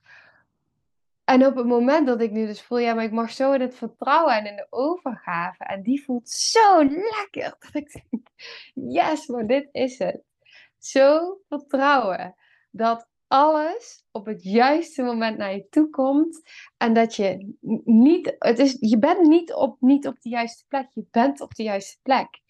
En 1.24 1.46
op 1.46 1.56
het 1.56 1.66
moment 1.66 2.08
dat 2.08 2.22
ik 2.22 2.32
nu 2.32 2.46
dus 2.46 2.62
voel, 2.62 2.78
ja, 2.78 2.94
maar 2.94 3.04
ik 3.04 3.12
mag 3.12 3.32
zo 3.32 3.52
in 3.52 3.62
het 3.62 3.76
vertrouwen 3.76 4.38
en 4.38 4.46
in 4.46 4.56
de 4.56 4.68
overgave. 4.70 5.64
En 5.64 5.82
die 5.82 6.04
voelt 6.04 6.30
zo 6.30 6.84
lekker. 6.84 7.56
Dat 7.60 7.74
ik 7.74 7.92
denk, 7.92 8.28
yes, 8.74 9.28
maar 9.28 9.48
dit 9.48 9.70
is 9.72 9.98
het. 9.98 10.22
Zo 10.78 11.40
vertrouwen. 11.48 12.36
Dat 12.72 13.08
alles 13.28 14.06
op 14.12 14.26
het 14.26 14.44
juiste 14.44 15.04
moment 15.04 15.38
naar 15.38 15.56
je 15.56 15.68
toe 15.70 15.90
komt. 15.90 16.42
En 16.78 16.94
dat 16.94 17.16
je 17.16 17.56
niet, 17.84 18.36
het 18.40 18.60
is, 18.60 18.78
je 18.80 18.98
bent 18.98 19.22
niet 19.28 19.54
op, 19.54 19.78
niet 19.80 20.08
op 20.08 20.22
de 20.22 20.30
juiste 20.30 20.66
plek, 20.68 20.88
je 20.94 21.06
bent 21.12 21.42
op 21.42 21.56
de 21.56 21.64
juiste 21.64 21.98
plek. 22.02 22.42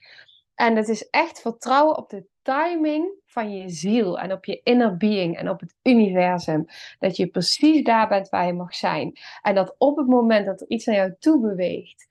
En 0.56 0.76
het 0.76 0.90
is 0.90 1.10
echt 1.10 1.42
vertrouwen 1.42 1.98
op 1.98 2.10
de 2.10 2.26
timing 2.42 3.14
van 3.26 3.58
je 3.58 3.70
ziel 3.70 4.20
en 4.20 4.32
op 4.32 4.46
je 4.46 4.62
inner 4.64 4.98
being 4.98 5.38
en 5.38 5.50
op 5.50 5.60
het 5.60 5.76
universum. 5.84 6.66
Dat 7.00 7.18
je 7.18 7.28
precies 7.28 7.84
daar 7.84 8.08
bent 8.08 8.30
waar 8.30 8.46
je 8.46 8.54
mag 8.54 8.76
zijn. 8.76 9.18
En 9.42 9.56
dat 9.56 9.76
op 9.78 9.98
het 9.98 10.08
moment 10.08 10.46
dat 10.46 10.62
er 10.62 10.70
iets 10.70 10.86
naar 10.86 10.96
jou 10.96 11.16
toe 11.20 11.40
beweegt, 11.40 12.08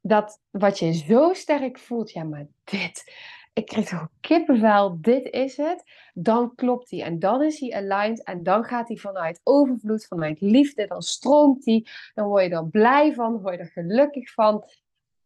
dat 0.00 0.40
wat 0.50 0.78
je 0.78 0.92
zo 0.92 1.32
sterk 1.32 1.78
voelt, 1.78 2.12
ja, 2.12 2.24
maar 2.24 2.46
dit, 2.64 3.12
ik 3.52 3.66
kreeg 3.66 3.88
toch 3.88 4.08
kippenvel, 4.20 5.00
dit 5.00 5.30
is 5.30 5.56
het. 5.56 5.84
Dan 6.14 6.54
klopt 6.54 6.90
hij 6.90 7.02
en 7.02 7.18
dan 7.18 7.42
is 7.42 7.60
hij 7.60 7.72
aligned 7.72 8.24
en 8.24 8.42
dan 8.42 8.64
gaat 8.64 8.88
hij 8.88 8.96
vanuit 8.96 9.40
overvloed, 9.42 10.06
vanuit 10.06 10.40
liefde, 10.40 10.86
dan 10.86 11.02
stroomt 11.02 11.64
hij. 11.64 11.86
Dan 12.14 12.26
word 12.26 12.44
je 12.44 12.50
er 12.50 12.68
blij 12.68 13.14
van, 13.14 13.40
word 13.40 13.54
je 13.54 13.60
er 13.60 13.70
gelukkig 13.70 14.32
van. 14.32 14.64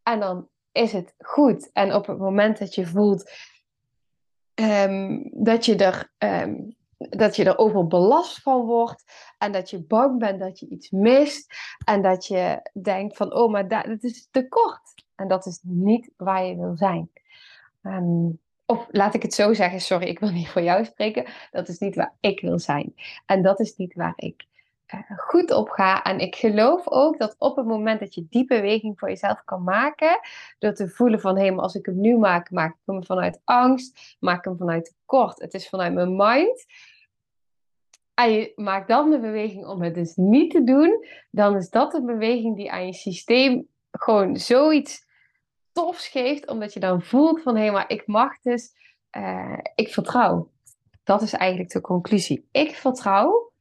En 0.02 0.20
dan 0.20 0.48
is 0.72 0.92
het 0.92 1.14
goed. 1.18 1.70
En 1.72 1.94
op 1.94 2.06
het 2.06 2.18
moment 2.18 2.58
dat 2.58 2.74
je 2.74 2.86
voelt 2.86 3.30
ehm, 4.54 5.18
dat, 5.32 5.64
je 5.64 5.76
er, 5.76 6.12
um, 6.18 6.76
dat 6.96 7.36
je 7.36 7.44
er 7.44 7.58
overbelast 7.58 8.42
van 8.42 8.66
wordt 8.66 9.04
en 9.38 9.52
dat 9.52 9.70
je 9.70 9.82
bang 9.82 10.18
bent 10.18 10.40
dat 10.40 10.58
je 10.58 10.68
iets 10.68 10.90
mist 10.90 11.54
en 11.84 12.02
dat 12.02 12.26
je 12.26 12.70
denkt 12.82 13.16
van, 13.16 13.34
oh, 13.34 13.50
maar 13.50 13.68
dat, 13.68 14.02
is 14.02 14.28
te 14.30 14.48
kort. 14.48 15.04
En 15.14 15.28
dat 15.28 15.46
is 15.46 15.60
niet 15.62 16.10
waar 16.16 16.44
je 16.44 16.56
wil 16.56 16.76
zijn. 16.76 17.10
Ehm, 17.82 18.28
of 18.66 18.86
laat 18.90 19.14
ik 19.14 19.22
het 19.22 19.34
zo 19.34 19.54
zeggen, 19.54 19.80
sorry, 19.80 20.06
ik 20.06 20.18
wil 20.18 20.30
niet 20.30 20.48
voor 20.48 20.62
jou 20.62 20.84
spreken. 20.84 21.26
Dat 21.50 21.68
is 21.68 21.78
niet 21.78 21.94
waar 21.94 22.14
ik 22.20 22.40
wil 22.40 22.58
zijn. 22.58 22.94
En 23.26 23.42
dat 23.42 23.60
is 23.60 23.76
niet 23.76 23.94
waar 23.94 24.12
ik 24.16 24.48
goed 25.16 25.50
op 25.50 25.68
ga. 25.68 26.02
En 26.02 26.18
ik 26.18 26.37
geloof 26.37 26.88
ook 26.88 27.18
dat 27.18 27.35
op 27.38 27.56
het 27.56 27.66
moment 27.66 28.00
dat 28.00 28.14
je 28.14 28.26
die 28.30 28.44
beweging 28.44 28.99
voor 28.99 29.09
jezelf 29.09 29.44
kan 29.44 29.62
maken, 29.62 30.20
door 30.59 30.73
te 30.73 30.88
voelen 30.88 31.20
van 31.20 31.38
hé, 31.38 31.50
maar 31.50 31.62
als 31.62 31.75
ik 31.75 31.87
hem 31.87 32.00
nu 32.00 32.16
maak, 32.16 32.50
maak 32.50 32.70
ik 32.70 32.80
hem 32.85 33.04
vanuit 33.04 33.40
angst, 33.44 34.16
maak 34.20 34.38
ik 34.38 34.44
hem 34.44 34.56
vanuit 34.56 34.85
tekort. 34.85 35.40
Het 35.40 35.54
is 35.54 35.68
vanuit 35.68 35.92
mijn 35.92 36.16
mind. 36.16 36.66
En 38.14 38.32
je 38.32 38.52
maakt 38.56 38.88
dan 38.88 39.11
de 39.11 39.20
beweging 39.20 39.66
om 39.66 39.82
het 39.82 39.94
dus 39.94 40.16
niet 40.16 40.50
te 40.50 40.64
doen, 40.64 41.06
dan 41.30 41.56
is 41.56 41.70
dat 41.70 41.92
de 41.92 42.02
beweging 42.02 42.56
die 42.56 42.73
aan 42.73 42.87
je 42.87 42.94
systeem 42.94 43.68
gewoon 43.90 44.37
zoiets 44.37 45.09
tofs 45.73 46.09
geeft, 46.09 46.49
omdat 46.49 46.73
je 46.73 46.80
dan 46.80 47.02
voelt 47.02 47.42
van 47.42 47.56
hé, 47.56 47.70
maar 47.70 47.90
ik 47.90 48.06
mag 48.06 48.40
dus, 48.40 48.73
uh, 49.16 49.59
ik 49.75 49.92
vertrouw. 49.92 50.50
Dat 51.04 51.23
is 51.23 51.32
eigenlijk 51.32 51.70
de 51.70 51.80
conclusie. 51.80 52.49
Ik 52.52 52.75
vertrouw 52.75 53.52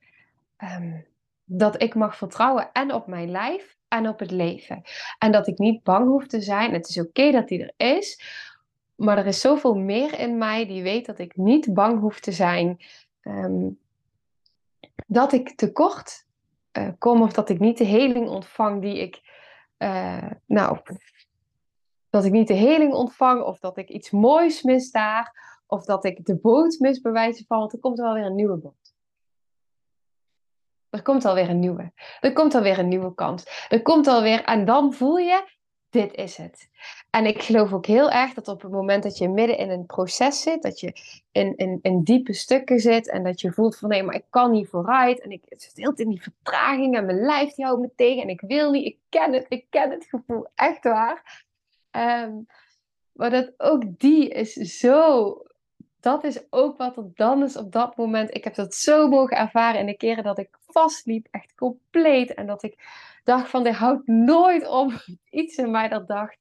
um, 0.58 1.06
dat 1.52 1.82
ik 1.82 1.96
mag 1.96 2.18
vertrouwen 2.18 2.72
en 2.72 2.94
op 2.94 3.08
mijn 3.08 3.32
lijf 3.32 3.78
en 3.88 4.08
op 4.08 4.20
het 4.20 4.32
leven. 4.32 4.82
En 5.18 5.32
dat 5.32 5.48
ik 5.48 5.58
niet 5.58 5.84
bang 5.84 6.08
hoef 6.08 6.28
te 6.28 6.42
zijn. 6.42 6.74
Het 6.74 6.88
is 6.88 7.00
oké 7.00 7.32
dat 7.32 7.48
die 7.48 7.64
er 7.64 7.94
is, 7.96 8.22
maar 8.96 9.18
er 9.18 9.26
is 9.26 9.42
zoveel 9.42 9.76
meer 9.76 10.20
in 10.20 10.38
mij 10.38 10.68
die 10.68 10.84
weet 10.84 11.06
dat 11.06 11.20
ik 11.20 11.36
niet 11.36 11.74
bang 11.74 12.00
hoef 12.00 12.20
te 12.20 12.32
zijn. 12.32 12.78
Um, 13.22 13.80
dat 15.08 15.34
ik 15.34 15.56
tekort 15.56 16.26
uh, 16.78 16.90
kom 16.98 17.22
of 17.22 17.34
dat 17.34 17.50
ik 17.50 17.60
niet 17.60 17.78
de 17.78 17.84
heling 17.84 18.30
ontvang 18.30 18.82
die 18.82 19.00
ik. 19.00 19.22
Uh, 19.78 20.32
nou, 20.46 20.80
dat 22.10 22.26
ik 22.26 22.32
niet 22.32 22.48
de 22.48 22.54
heling 22.54 22.94
ontvang 22.94 23.42
of 23.42 23.60
dat 23.60 23.78
ik 23.78 23.90
iets 23.90 24.12
moois 24.12 24.62
mis 24.62 24.92
daar. 24.92 25.48
Of 25.68 25.86
dat 25.86 26.06
ik 26.06 26.26
de 26.26 26.36
boot 26.36 26.80
mis 26.80 27.02
bij 27.02 27.12
wijze 27.12 27.46
van, 27.48 27.60
want 27.60 27.74
er 27.74 27.80
komt 27.80 28.00
wel 28.00 28.14
weer 28.14 28.26
een 28.26 28.36
nieuwe 28.36 28.58
boot. 28.58 28.79
Er 30.90 31.02
komt 31.02 31.26
alweer 31.26 31.50
een 31.50 31.60
nieuwe. 31.60 31.92
Er 32.22 32.34
komt 32.34 32.56
alweer 32.56 32.80
een 32.80 32.88
nieuwe 32.88 33.14
kans. 33.14 33.66
Er 33.70 33.82
komt 33.82 34.08
alweer, 34.08 34.44
en 34.44 34.66
dan 34.66 34.94
voel 34.94 35.18
je, 35.18 35.44
dit 35.90 36.16
is 36.16 36.38
het. 36.38 36.70
En 37.10 37.26
ik 37.26 37.42
geloof 37.42 37.74
ook 37.74 37.86
heel 37.86 38.12
erg 38.12 38.34
dat 38.34 38.48
op 38.48 38.62
het 38.62 38.72
moment 38.72 39.04
dat 39.04 39.18
je 39.18 39.30
midden 39.30 39.58
in 39.58 39.70
een 39.70 39.86
proces 39.86 40.42
zit, 40.42 40.62
dat 40.62 40.80
je 40.80 40.94
in, 41.32 41.80
in, 41.82 42.04
diepe 42.04 42.34
stukken 42.34 42.80
zit 42.80 43.10
en 43.10 43.24
dat 43.24 43.42
je 43.42 43.52
voelt 43.52 43.78
van 43.78 43.90
nee, 43.90 44.04
maar 44.04 44.16
ik 44.16 44.26
kan 44.30 44.52
niet 44.52 44.68
vooruit 44.68 45.22
en 45.22 45.32
ik 45.32 45.42
zit 45.48 45.72
heel 45.74 45.94
in 45.96 46.10
die 46.10 46.22
vertraging 46.22 46.96
en 46.96 47.06
mijn 47.06 47.20
lijf 47.20 47.54
die 47.54 47.66
houdt 47.66 47.82
me 47.82 47.92
tegen 47.96 48.22
en 48.22 48.30
ik 48.30 48.42
wil 48.42 48.72
niet, 48.72 48.86
ik 48.86 48.98
ken 49.10 49.34
het, 49.34 49.46
ik 49.50 49.66
ken 49.70 49.92
het 49.92 50.06
gevoel, 50.06 50.48
echt 50.56 50.84
waar. 50.84 51.46
Um, 51.92 52.48
maar 53.12 53.30
dat 53.30 53.54
ook 53.58 53.84
die 54.00 54.30
is 54.30 54.54
zo 54.54 55.34
dat 56.00 56.24
is 56.24 56.48
ook 56.50 56.78
wat 56.78 56.98
er 56.98 57.12
dan 57.14 57.44
is 57.44 57.58
op 57.58 57.72
dat 57.72 57.98
moment. 57.98 58.36
Ik 58.36 58.44
heb 58.44 58.56
dat 58.56 58.76
zo 58.76 59.08
mogen 59.08 59.38
ervaren 59.38 59.80
in 59.80 59.86
de 59.86 59.98
keren 59.98 60.24
dat 60.24 60.40
ik 60.40 60.58
vastliep, 60.68 61.28
echt 61.32 61.56
compleet. 61.56 62.34
En 62.34 62.48
dat 62.48 62.64
ik 62.64 62.78
dacht 63.24 63.50
van, 63.50 63.64
dit 63.64 63.76
houdt 63.76 64.08
nooit 64.08 64.68
op. 64.68 64.92
Iets 65.30 65.56
in 65.56 65.72
mij 65.72 65.88
dat 65.88 66.08
dacht. 66.08 66.38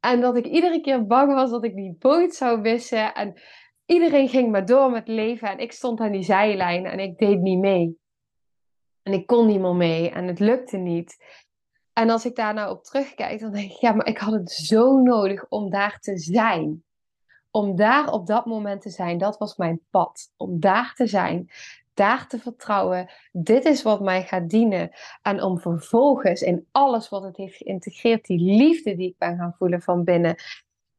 En 0.00 0.20
dat 0.20 0.36
ik 0.36 0.46
iedere 0.46 0.80
keer 0.80 1.06
bang 1.06 1.34
was 1.34 1.50
dat 1.50 1.64
ik 1.64 1.74
die 1.74 1.96
boot 1.98 2.34
zou 2.34 2.60
missen. 2.60 3.14
En 3.14 3.40
iedereen 3.86 4.28
ging 4.28 4.50
maar 4.50 4.66
door 4.66 4.90
met 4.90 5.08
leven. 5.08 5.48
En 5.48 5.58
ik 5.58 5.72
stond 5.72 6.00
aan 6.00 6.12
die 6.12 6.22
zijlijn 6.22 6.86
en 6.86 6.98
ik 6.98 7.18
deed 7.18 7.40
niet 7.40 7.58
mee. 7.58 7.98
En 9.02 9.12
ik 9.12 9.26
kon 9.26 9.46
niet 9.46 9.60
meer 9.60 9.74
mee. 9.74 10.10
En 10.10 10.26
het 10.26 10.38
lukte 10.38 10.76
niet. 10.76 11.24
En 11.92 12.10
als 12.10 12.24
ik 12.24 12.36
daar 12.36 12.54
nou 12.54 12.70
op 12.70 12.84
terugkijk, 12.84 13.40
dan 13.40 13.52
denk 13.52 13.70
ik, 13.70 13.76
ja, 13.76 13.92
maar 13.92 14.06
ik 14.06 14.18
had 14.18 14.32
het 14.32 14.50
zo 14.50 14.98
nodig 14.98 15.46
om 15.48 15.70
daar 15.70 15.98
te 15.98 16.18
zijn 16.18 16.82
om 17.58 17.76
daar 17.76 18.12
op 18.12 18.26
dat 18.26 18.46
moment 18.46 18.82
te 18.82 18.90
zijn, 18.90 19.18
dat 19.18 19.38
was 19.38 19.56
mijn 19.56 19.80
pad. 19.90 20.32
Om 20.36 20.60
daar 20.60 20.92
te 20.94 21.06
zijn, 21.06 21.50
daar 21.94 22.28
te 22.28 22.38
vertrouwen. 22.38 23.10
Dit 23.32 23.64
is 23.64 23.82
wat 23.82 24.00
mij 24.00 24.22
gaat 24.22 24.48
dienen. 24.48 24.90
En 25.22 25.42
om 25.42 25.58
vervolgens 25.60 26.42
in 26.42 26.66
alles 26.70 27.08
wat 27.08 27.22
het 27.22 27.36
heeft 27.36 27.56
geïntegreerd, 27.56 28.24
die 28.24 28.40
liefde 28.40 28.96
die 28.96 29.08
ik 29.08 29.18
ben 29.18 29.36
gaan 29.36 29.54
voelen 29.58 29.82
van 29.82 30.04
binnen, 30.04 30.36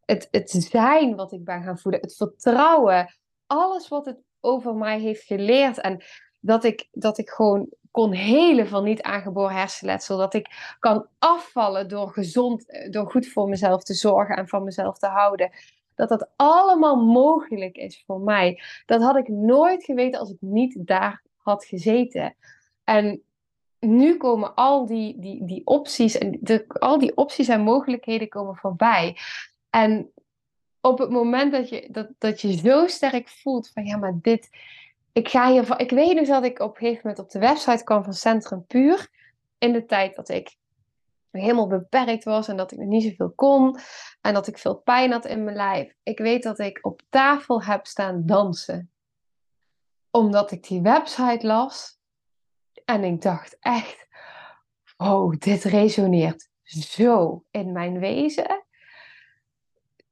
het, 0.05 0.27
het 0.31 0.49
zijn 0.49 1.15
wat 1.15 1.31
ik 1.31 1.43
ben 1.43 1.63
gaan 1.63 1.79
voelen, 1.79 2.01
het 2.01 2.15
vertrouwen, 2.15 3.15
alles 3.47 3.87
wat 3.87 4.05
het 4.05 4.17
over 4.39 4.75
mij 4.75 4.99
heeft 4.99 5.23
geleerd. 5.23 5.79
En 5.81 6.03
dat 6.39 6.63
ik, 6.63 6.87
dat 6.91 7.17
ik 7.17 7.29
gewoon 7.29 7.69
kon 7.91 8.11
helen 8.11 8.67
van 8.67 8.83
niet 8.83 9.01
aangeboren 9.01 9.55
hersenletsel. 9.55 10.17
Dat 10.17 10.33
ik 10.33 10.75
kan 10.79 11.07
afvallen 11.19 11.87
door 11.87 12.09
gezond, 12.09 12.65
door 12.91 13.11
goed 13.11 13.27
voor 13.27 13.49
mezelf 13.49 13.83
te 13.83 13.93
zorgen 13.93 14.35
en 14.35 14.47
van 14.47 14.63
mezelf 14.63 14.97
te 14.97 15.07
houden 15.07 15.51
dat 15.99 16.19
dat 16.19 16.29
allemaal 16.35 16.95
mogelijk 16.95 17.77
is 17.77 18.03
voor 18.05 18.21
mij. 18.21 18.61
Dat 18.85 19.01
had 19.01 19.17
ik 19.17 19.27
nooit 19.27 19.83
geweten 19.83 20.19
als 20.19 20.29
ik 20.31 20.37
niet 20.39 20.87
daar 20.87 21.23
had 21.37 21.65
gezeten. 21.65 22.35
En 22.83 23.21
nu 23.79 24.17
komen 24.17 24.55
al 24.55 24.85
die, 24.85 25.19
die, 25.19 25.45
die 25.45 25.61
opties 25.65 26.17
en 26.17 26.37
de, 26.41 26.65
al 26.67 26.99
die 26.99 27.15
opties 27.15 27.47
en 27.47 27.61
mogelijkheden 27.61 28.29
komen 28.29 28.55
voorbij. 28.55 29.17
En 29.69 30.11
op 30.81 30.99
het 30.99 31.09
moment 31.09 31.51
dat 31.51 31.69
je, 31.69 31.87
dat, 31.91 32.07
dat 32.17 32.41
je 32.41 32.57
zo 32.57 32.87
sterk 32.87 33.29
voelt 33.29 33.69
van 33.69 33.85
ja, 33.85 33.97
maar 33.97 34.19
dit, 34.21 34.49
ik 35.11 35.27
ga 35.27 35.51
hier, 35.51 35.79
ik 35.79 35.89
weet 35.91 36.17
dus 36.17 36.27
dat 36.27 36.43
ik 36.43 36.59
op 36.59 36.69
een 36.69 36.81
gegeven 36.81 37.01
moment 37.03 37.19
op 37.23 37.31
de 37.31 37.39
website 37.39 37.83
kwam 37.83 38.03
van 38.03 38.13
Centrum 38.13 38.65
Puur. 38.65 39.07
In 39.57 39.73
de 39.73 39.85
tijd 39.85 40.15
dat 40.15 40.29
ik 40.29 40.55
helemaal 41.31 41.67
beperkt 41.67 42.23
was 42.23 42.47
en 42.47 42.57
dat 42.57 42.71
ik 42.71 42.79
niet 42.79 43.03
zoveel 43.03 43.31
kon 43.31 43.79
en 44.21 44.33
dat 44.33 44.47
ik 44.47 44.57
veel 44.57 44.75
pijn 44.75 45.11
had 45.11 45.25
in 45.25 45.43
mijn 45.43 45.55
lijf. 45.55 45.95
Ik 46.03 46.17
weet 46.17 46.43
dat 46.43 46.59
ik 46.59 46.79
op 46.81 47.01
tafel 47.09 47.63
heb 47.63 47.85
staan 47.85 48.25
dansen. 48.25 48.91
Omdat 50.11 50.51
ik 50.51 50.67
die 50.67 50.81
website 50.81 51.47
las 51.47 51.99
en 52.85 53.03
ik 53.03 53.21
dacht 53.21 53.57
echt, 53.59 54.07
oh, 54.97 55.35
dit 55.37 55.63
resoneert 55.63 56.49
zo 56.63 57.43
in 57.51 57.71
mijn 57.71 57.99
wezen. 57.99 58.65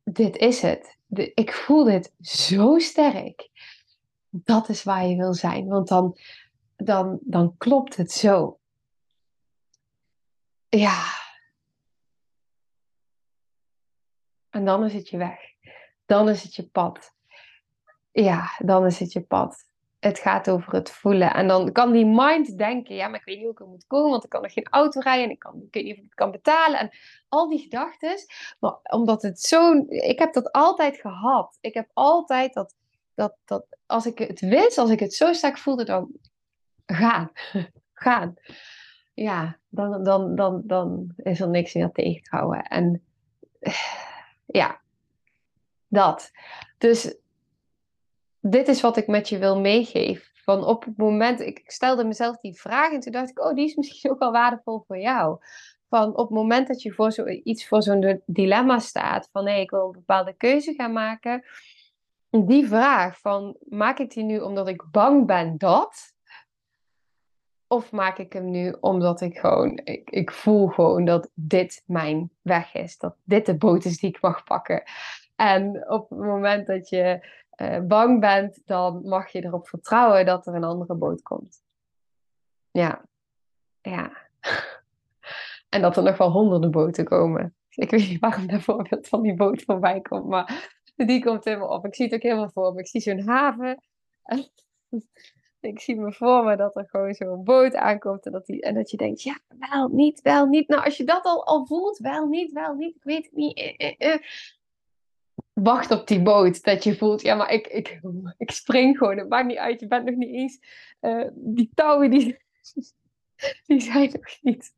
Dit 0.03 0.37
is 0.37 0.61
het. 0.61 0.97
ik 1.33 1.53
voel 1.53 1.83
dit 1.83 2.13
zo 2.19 2.79
sterk. 2.79 3.49
Dat 4.29 4.69
is 4.69 4.83
waar 4.83 5.05
je 5.05 5.15
wil 5.15 5.33
zijn, 5.33 5.67
want 5.67 5.87
dan, 5.87 6.17
dan, 6.75 7.19
dan 7.21 7.57
klopt 7.57 7.95
het 7.95 8.11
zo. 8.11 8.59
Ja. 10.69 11.03
En 14.49 14.65
dan 14.65 14.85
is 14.85 14.93
het 14.93 15.09
je 15.09 15.17
weg. 15.17 15.39
Dan 16.05 16.29
is 16.29 16.43
het 16.43 16.55
je 16.55 16.67
pad. 16.67 17.15
Ja, 18.11 18.51
dan 18.57 18.85
is 18.85 18.99
het 18.99 19.11
je 19.11 19.21
pad. 19.21 19.65
Het 19.99 20.19
gaat 20.19 20.49
over 20.49 20.73
het 20.73 20.91
voelen. 20.91 21.33
En 21.33 21.47
dan 21.47 21.71
kan 21.71 21.91
die 21.91 22.05
mind 22.05 22.57
denken: 22.57 22.95
ja, 22.95 23.07
maar 23.07 23.19
ik 23.19 23.25
weet 23.25 23.35
niet 23.35 23.43
hoe 23.43 23.53
ik 23.53 23.59
er 23.59 23.67
moet 23.67 23.87
komen, 23.87 24.09
want 24.11 24.23
ik 24.23 24.29
kan 24.29 24.41
nog 24.41 24.53
geen 24.53 24.67
auto 24.69 24.99
rijden 24.99 25.25
en 25.25 25.31
ik, 25.31 25.39
kan, 25.39 25.61
ik 25.61 25.73
weet 25.73 25.83
niet 25.83 25.97
of 25.97 26.03
ik 26.03 26.15
kan 26.15 26.31
betalen. 26.31 26.79
En 26.79 26.89
al 27.27 27.49
die 27.49 27.59
gedachten. 27.59 28.17
Maar 28.59 28.79
omdat 28.83 29.21
het 29.21 29.39
zo. 29.39 29.85
Ik 29.87 30.19
heb 30.19 30.33
dat 30.33 30.51
altijd 30.51 30.97
gehad. 30.97 31.57
Ik 31.61 31.73
heb 31.73 31.89
altijd 31.93 32.53
dat. 32.53 32.75
Dat, 33.13 33.35
dat 33.45 33.65
als 33.85 34.05
ik 34.05 34.17
het 34.17 34.39
wist, 34.39 34.77
als 34.77 34.89
ik 34.89 34.99
het 34.99 35.13
zo 35.13 35.33
sterk 35.33 35.57
voelde, 35.57 35.83
dan 35.83 36.11
gaan. 36.85 37.31
gaan 37.93 38.35
ja, 39.17 39.57
dan, 39.69 40.03
dan, 40.03 40.35
dan, 40.35 40.61
dan 40.65 41.13
is 41.15 41.39
er 41.39 41.49
niks 41.49 41.73
meer 41.73 41.91
tegen 41.91 42.21
te 42.21 42.35
houden. 42.35 42.63
En 42.63 43.03
ja, 44.45 44.81
dat. 45.87 46.31
Dus 46.77 47.15
dit 48.39 48.67
is 48.67 48.81
wat 48.81 48.97
ik 48.97 49.07
met 49.07 49.29
je 49.29 49.37
wil 49.37 49.59
meegeven. 49.59 50.25
Van 50.33 50.63
op 50.63 50.85
het 50.85 50.97
moment, 50.97 51.39
ik 51.39 51.61
stelde 51.65 52.03
mezelf 52.03 52.37
die 52.37 52.59
vraag 52.59 52.91
en 52.91 52.99
toen 52.99 53.11
dacht 53.11 53.29
ik, 53.29 53.39
oh, 53.39 53.53
die 53.53 53.65
is 53.65 53.75
misschien 53.75 54.11
ook 54.11 54.19
wel 54.19 54.31
waardevol 54.31 54.83
voor 54.87 54.97
jou. 54.99 55.37
Van 55.89 56.09
op 56.09 56.27
het 56.27 56.37
moment 56.37 56.67
dat 56.67 56.81
je 56.81 56.91
voor 56.91 57.11
zo, 57.11 57.25
iets 57.27 57.67
voor 57.67 57.83
zo'n 57.83 58.21
dilemma 58.25 58.79
staat, 58.79 59.29
van 59.31 59.47
hé, 59.47 59.59
ik 59.59 59.69
wil 59.69 59.85
een 59.85 59.91
bepaalde 59.91 60.33
keuze 60.33 60.73
gaan 60.73 60.93
maken. 60.93 61.43
Die 62.29 62.67
vraag 62.67 63.19
van, 63.19 63.57
maak 63.59 63.99
ik 63.99 64.11
die 64.11 64.23
nu 64.23 64.39
omdat 64.39 64.67
ik 64.67 64.83
bang 64.91 65.25
ben 65.25 65.57
dat? 65.57 66.15
Of 67.67 67.91
maak 67.91 68.17
ik 68.17 68.33
hem 68.33 68.49
nu 68.49 68.75
omdat 68.79 69.21
ik 69.21 69.37
gewoon, 69.37 69.79
ik, 69.83 70.09
ik 70.09 70.31
voel 70.31 70.67
gewoon 70.67 71.05
dat 71.05 71.29
dit 71.33 71.83
mijn 71.85 72.29
weg 72.41 72.73
is. 72.73 72.97
Dat 72.97 73.15
dit 73.23 73.45
de 73.45 73.57
boot 73.57 73.85
is 73.85 73.99
die 73.99 74.09
ik 74.09 74.21
mag 74.21 74.43
pakken. 74.43 74.83
En 75.35 75.89
op 75.89 76.09
het 76.09 76.19
moment 76.19 76.67
dat 76.67 76.89
je 76.89 77.27
uh, 77.61 77.79
bang 77.79 78.19
bent, 78.19 78.61
dan 78.65 79.01
mag 79.07 79.31
je 79.31 79.43
erop 79.43 79.67
vertrouwen 79.67 80.25
dat 80.25 80.47
er 80.47 80.55
een 80.55 80.63
andere 80.63 80.95
boot 80.95 81.21
komt. 81.21 81.61
Ja, 82.71 83.05
ja. 83.81 84.11
En 85.69 85.81
dat 85.81 85.97
er 85.97 86.03
nog 86.03 86.17
wel 86.17 86.31
honderden 86.31 86.71
boten 86.71 87.05
komen. 87.05 87.55
Ik 87.69 87.89
weet 87.89 88.09
niet 88.09 88.19
waarom 88.19 88.47
dat 88.47 88.61
voorbeeld 88.61 89.07
van 89.07 89.21
die 89.21 89.35
boot 89.35 89.61
voorbij 89.61 90.01
komt, 90.01 90.25
maar 90.25 90.71
die 90.95 91.23
komt 91.23 91.45
helemaal 91.45 91.69
op. 91.69 91.85
Ik 91.85 91.95
zie 91.95 92.05
het 92.05 92.13
ook 92.13 92.21
helemaal 92.21 92.49
voor 92.49 92.73
me. 92.73 92.79
Ik 92.79 92.87
zie 92.87 93.01
zo'n 93.01 93.27
haven. 93.27 93.83
Ik 95.59 95.79
zie 95.79 95.95
me 95.95 96.13
voor 96.13 96.43
me 96.43 96.55
dat 96.55 96.75
er 96.75 96.87
gewoon 96.89 97.13
zo'n 97.13 97.43
boot 97.43 97.75
aankomt 97.75 98.25
en 98.25 98.31
dat, 98.31 98.45
die, 98.45 98.61
en 98.61 98.73
dat 98.73 98.91
je 98.91 98.97
denkt, 98.97 99.21
ja, 99.21 99.39
wel, 99.47 99.87
niet, 99.87 100.21
wel, 100.21 100.45
niet. 100.45 100.67
Nou, 100.67 100.83
als 100.83 100.97
je 100.97 101.03
dat 101.03 101.23
al, 101.23 101.45
al 101.45 101.65
voelt, 101.65 101.97
wel, 101.97 102.27
niet, 102.27 102.51
wel, 102.51 102.73
niet, 102.73 102.95
ik 102.95 103.03
weet 103.03 103.25
het 103.25 103.35
niet. 103.35 103.57
Eh, 103.57 103.73
eh, 103.77 104.13
eh. 104.13 104.21
Wacht 105.53 105.91
op 105.91 106.07
die 106.07 106.21
boot, 106.21 106.63
dat 106.63 106.83
je 106.83 106.97
voelt, 106.97 107.21
ja, 107.21 107.35
maar 107.35 107.51
ik, 107.51 107.67
ik, 107.67 107.99
ik 108.37 108.51
spring 108.51 108.97
gewoon. 108.97 109.17
Het 109.17 109.29
maakt 109.29 109.47
niet 109.47 109.57
uit, 109.57 109.79
je 109.79 109.87
bent 109.87 110.05
nog 110.05 110.15
niet 110.15 110.33
eens... 110.33 110.59
die 111.33 111.71
touwen, 111.73 112.09
die, 112.09 112.37
die 113.67 113.79
zijn 113.79 114.09
nog 114.11 114.37
niet 114.41 114.73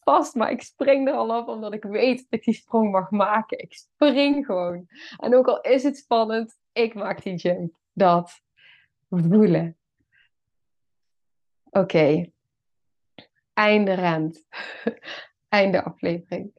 vast, 0.00 0.34
maar 0.34 0.50
ik 0.50 0.62
spring 0.62 1.08
er 1.08 1.14
al 1.14 1.32
af 1.32 1.46
omdat 1.46 1.74
ik 1.74 1.82
weet 1.82 2.16
dat 2.16 2.26
ik 2.38 2.44
die 2.44 2.54
sprong 2.54 2.90
mag 2.90 3.10
maken. 3.10 3.58
Ik 3.58 3.72
spring 3.72 4.46
gewoon. 4.46 4.86
En 5.16 5.34
ook 5.34 5.46
al 5.46 5.60
is 5.60 5.82
het 5.82 5.96
spannend, 5.96 6.58
ik 6.72 6.94
maak 6.94 7.22
die 7.22 7.34
jump. 7.34 7.76
Dat 7.92 8.40
voelen. 9.08 9.77
Oké. 11.70 12.30
Einde 13.52 13.94
rent. 13.94 14.46
Einde 15.48 15.84
aflevering. 15.84 16.52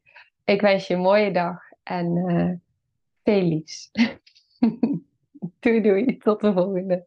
Ik 0.43 0.61
wens 0.61 0.87
je 0.87 0.93
een 0.93 0.99
mooie 0.99 1.31
dag 1.31 1.61
en 1.83 2.15
uh, 2.15 2.51
veel 3.23 3.41
liefs. 3.41 3.91
doei 5.59 5.81
doei, 5.81 6.17
tot 6.17 6.41
de 6.41 6.53
volgende. 6.53 7.05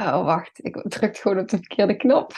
Oh, 0.00 0.24
wacht. 0.24 0.64
Ik 0.64 0.82
druk 0.88 1.16
gewoon 1.16 1.38
op 1.38 1.48
de 1.48 1.56
verkeerde 1.56 1.96
knop. 1.96 2.32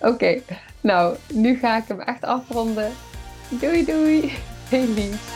Oké, 0.00 0.42
nou, 0.80 1.16
nu 1.32 1.56
ga 1.56 1.76
ik 1.76 1.88
hem 1.88 2.00
echt 2.00 2.24
afronden. 2.24 2.92
Doei, 3.60 3.84
doei. 3.84 4.32
Heel 4.68 4.88
lief. 4.94 5.35